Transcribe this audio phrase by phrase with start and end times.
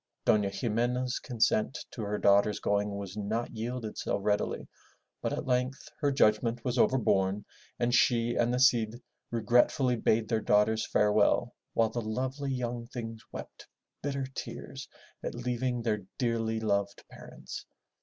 [0.15, 4.67] '* Dofia Ximena's consent to her daughters' going was not yielded so readily,
[5.21, 7.45] but at length her judgment was overborne
[7.77, 13.21] and she and the Cid regretfully bade their daughters farewell while the lovely young things
[13.31, 13.67] wept
[14.01, 14.89] bitter tears
[15.23, 17.67] at leaving their dearly loved parents.